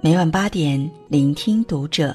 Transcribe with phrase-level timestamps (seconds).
[0.00, 2.14] 每晚八点，聆听读者。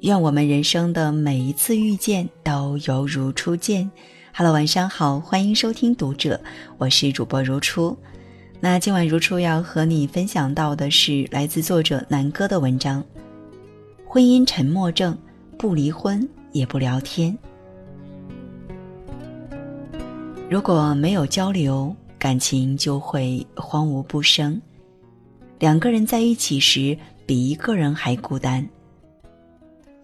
[0.00, 3.90] 愿我们人生的每一次遇见都犹如初见。
[4.34, 6.40] Hello，晚上好，欢迎收听读者，
[6.78, 7.96] 我是主播如初。
[8.60, 13.04] 那今晚如初要和你分享到的是来自作者南哥的文章：
[14.06, 15.16] 婚姻沉默症，
[15.58, 17.36] 不离婚也不聊天。
[20.48, 24.60] 如果没有交流，感情就会荒芜不生。
[25.58, 26.96] 两个人在一起时。
[27.28, 28.66] 比一个人还孤单。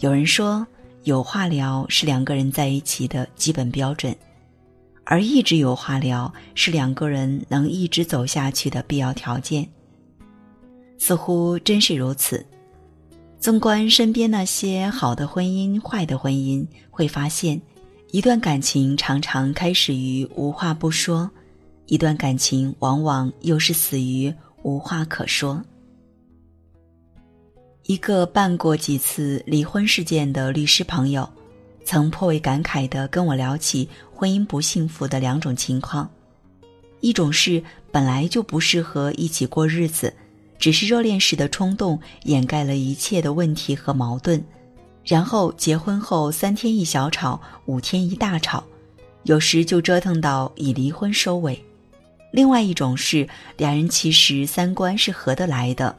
[0.01, 0.67] 有人说，
[1.05, 4.15] 有话聊是两个人在一起的基本标准，
[5.05, 9.67] 而一直有话聊是两个人能一直走下去的必要条件。
[10.99, 12.45] 似乎真是如此。
[13.41, 17.59] 纵观身边那些好的婚姻、坏的婚姻，会发现，
[18.11, 21.31] 一段感情常常开始于无话不说，
[21.87, 25.63] 一段感情往往又是死于无话可说。
[27.85, 31.29] 一个办过几次离婚事件的律师朋友，
[31.85, 36.09] 曾颇为感慨地跟我聊起婚姻不幸福的两种情况：
[37.01, 40.11] 一种是本来就不适合一起过日子，
[40.59, 44.43] 只是热恋时的冲动掩盖了一切的问题和矛盾，
[45.05, 48.65] 然后结婚后三天一小吵，五天一大吵，
[49.25, 51.55] 有时就折腾到以离婚收尾；
[52.35, 55.95] 另外一种是两人其实三观是合得来的。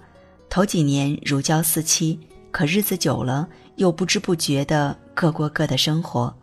[0.49, 2.19] 头几年如胶似漆，
[2.51, 3.47] 可日子久了
[3.77, 6.35] 又不知不觉的各过各的生活，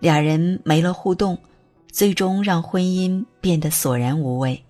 [0.00, 1.38] 俩人没了互动，
[1.90, 4.62] 最终让婚姻变得索然无味。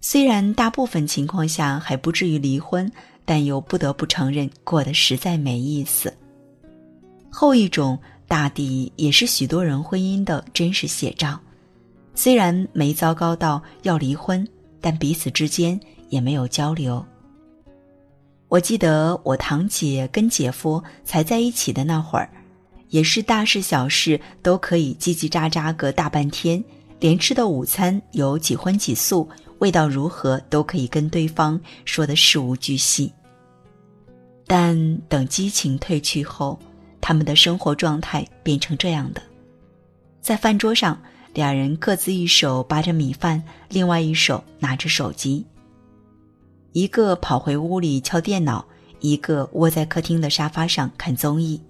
[0.00, 2.90] 虽然大部分情况下还不至于离婚，
[3.26, 6.10] 但又不得不承认过得实在没意思。
[7.28, 11.38] 后一种大抵也是许多人婚姻的真实写照，
[12.14, 14.46] 虽然没糟糕到要离婚，
[14.80, 17.04] 但彼此之间也没有交流。
[18.48, 22.28] 我记得我堂姐跟姐夫才在一起的那会儿，
[22.88, 26.62] 也是大事小事都可以叽叽喳喳个大半天，
[26.98, 29.28] 连吃的午餐有几荤几素，
[29.60, 33.12] 味道如何都可以跟对方说的事无巨细。
[34.46, 36.58] 但等激情褪去后，
[37.00, 39.22] 他们的生活状态变成这样的：
[40.20, 41.00] 在饭桌上，
[41.32, 45.46] 俩人各自一手扒着米饭，另外一手拿着手机。
[46.72, 48.64] 一个跑回屋里敲电脑，
[49.00, 51.60] 一个窝在客厅的沙发上看综艺。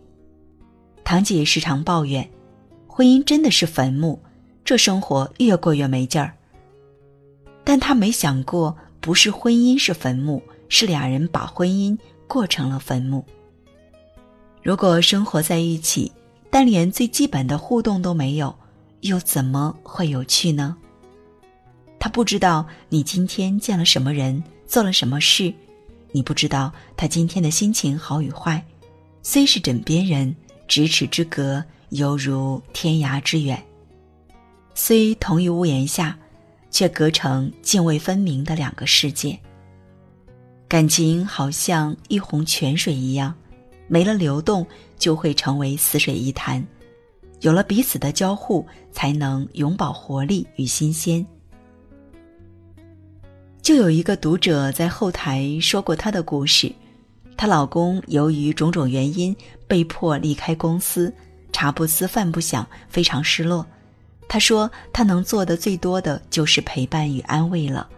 [1.05, 2.29] 堂姐时常抱怨，
[2.87, 4.21] 婚姻真的是坟墓，
[4.65, 6.35] 这生活越过越没劲儿。
[7.65, 13.25] 但她没想过，不是婚姻是坟墓，是俩人把婚姻过成了坟墓。
[14.63, 16.13] 如果生活在一起，
[16.51, 18.55] 但连最基本的互动都没有，
[19.03, 20.77] 又怎么会有趣呢？
[21.99, 24.43] 他不知道你今天见了什么人。
[24.67, 25.53] 做了什么事，
[26.13, 28.65] 你不知道他今天的心情好与坏。
[29.21, 30.33] 虽是枕边人，
[30.69, 33.61] 咫尺之隔犹如天涯之远。
[34.73, 36.17] 虽同一屋檐下，
[36.71, 39.37] 却隔成泾渭分明的两个世界。
[40.69, 43.35] 感情好像一泓泉水一样，
[43.89, 44.65] 没了流动
[44.97, 46.65] 就会成为死水一潭。
[47.41, 51.27] 有了彼此的交互，才能永葆活力与新鲜。
[53.63, 56.73] 就有一个读者在后台说过她的故事，
[57.37, 59.35] 她老公由于种种原因
[59.67, 61.13] 被迫离开公司，
[61.53, 63.65] 茶不思饭不想，非常失落。
[64.29, 67.89] 她说她能做的最多的就是陪伴与安慰了。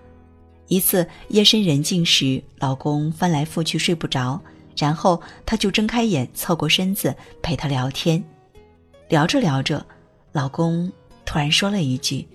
[0.69, 4.41] 一次夜深人静时，老公翻来覆去睡不着，
[4.77, 8.23] 然后她就睁开眼，凑过身子陪他聊天。
[9.13, 9.85] 聊着聊着，
[10.33, 10.91] 老公
[11.27, 12.27] 突然说了一句。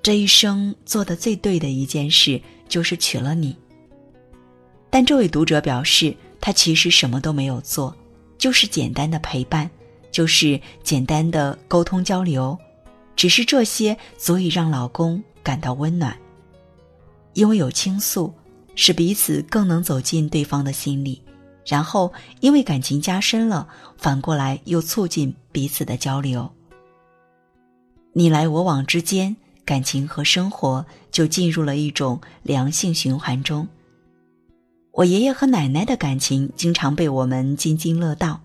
[0.00, 2.40] 这一生做的最对的一件事
[2.70, 3.54] 就是娶了你。
[4.88, 7.94] 但这位读者表示，他其实什么都没有做，
[8.38, 9.70] 就是简单的陪伴，
[10.10, 12.56] 就是简单的沟通交流，
[13.14, 16.18] 只是这些足以让老公感到温暖。
[17.34, 18.32] 因为有倾诉，
[18.74, 21.20] 使彼此更能走进对方的心里，
[21.68, 26.50] 然后因为感情加深了，反过来又促进彼此的交流。
[28.14, 29.36] 你来我往之间。
[29.64, 33.68] 感情和生活就进入了一种良性循环中。
[34.92, 38.40] 我爷爷和奶奶的感情经常被我们津津乐道。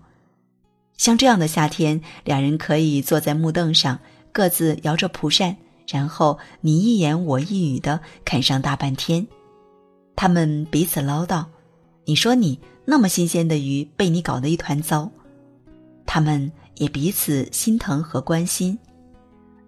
[0.98, 4.00] 像这样的夏天，两人可以坐在木凳上，
[4.32, 5.56] 各自摇着蒲扇，
[5.88, 9.26] 然后你一言我一语的啃上大半天。
[10.14, 11.46] 他们彼此唠叨
[12.04, 15.10] ：“你说你那么新鲜的鱼被你搞得一团糟。”
[16.06, 18.78] 他们也彼此心疼和关心。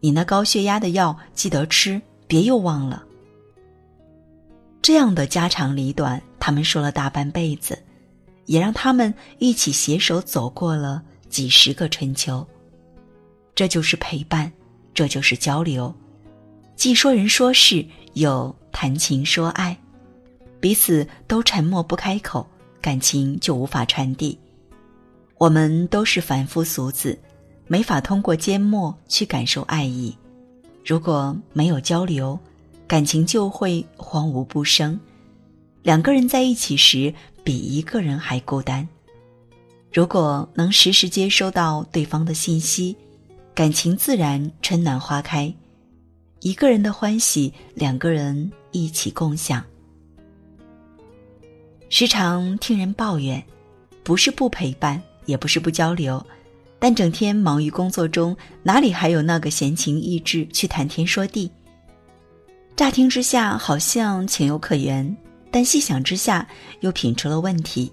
[0.01, 3.05] 你那高血压的药记得吃，别又忘了。”
[4.83, 7.77] 这样的家长里短，他们说了大半辈子，
[8.45, 12.47] 也让他们一起携手走过了几十个春秋。
[13.55, 14.53] 这就是陪伴，
[14.95, 15.93] 这就是交流，
[16.77, 19.77] 既说人说事，又谈情说爱，
[20.67, 22.45] 彼此都沉默不开口，
[22.81, 24.37] 感情就无法传递。
[25.39, 27.17] 我们都是凡夫俗子，
[27.69, 30.13] 没法通过缄默去感受爱意。
[30.85, 32.37] 如果没有交流，
[32.89, 34.99] 感情就会荒芜不生，
[35.85, 37.15] 两个人在一起时
[37.45, 38.89] 比一个人还孤单。
[39.93, 42.97] 如果能时时接收到对方的信息，
[43.55, 45.55] 感情自然春暖花开。
[46.41, 49.65] 一个人的欢喜，两个人一起共享。
[51.89, 53.43] 时常听人抱怨，
[54.03, 56.25] 不是不陪伴，也不是不交流，
[56.79, 61.51] 但整天忙于工作中，哪里还有那个闲情逸致去谈天说地？
[62.75, 65.17] 乍听之下好像情有可原，
[65.51, 66.47] 但细想之下
[66.81, 67.91] 又品出了问题。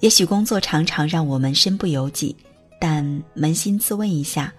[0.00, 2.36] 也许工作常常让我们身不由己，
[2.78, 3.02] 但
[3.34, 4.52] 扪心自问一下，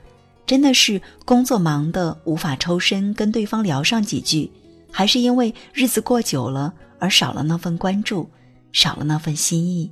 [0.47, 4.51] 真的是工作忙得无法抽身跟对方聊上几句，
[4.91, 8.29] 还是因为日子过久了而少了那份关注，
[8.71, 9.91] 少了那份心意？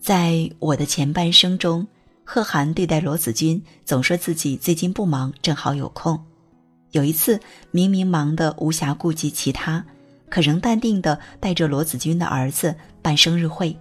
[0.00, 1.86] 在我的前半生中，
[2.24, 6.18] 贺涵对待罗子君总说自己最近不忙，正好有空。
[6.90, 9.84] 有一次，明明忙得无暇顾及其他，
[10.28, 13.76] 可仍淡定地带着罗子君的儿子办生日会。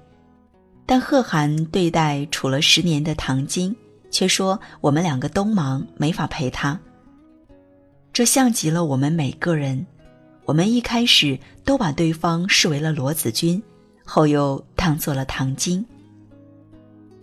[0.86, 3.76] 但贺涵对待处了十年的唐晶，
[4.10, 6.80] 却说我们两个都忙，没法陪他。
[8.14, 9.84] 这像极了我们每个人，
[10.46, 13.60] 我们一开始都把对方视为了罗子君，
[14.06, 15.84] 后又当做了唐晶。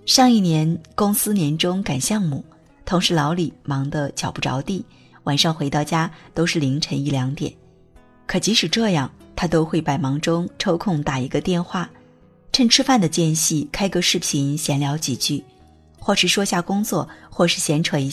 [0.05, 2.45] 上一年公司年终赶项目，
[2.85, 4.85] 同事老李忙得脚不着地。
[5.25, 7.53] 晚上回到家都是凌晨一两点，
[8.27, 11.89] 可即使这样，他都会百忙中抽空打一个电话，
[12.53, 15.45] 趁吃饭的间隙开个视频闲聊几句，
[16.01, 18.09] 或是说下工作，或是闲扯一。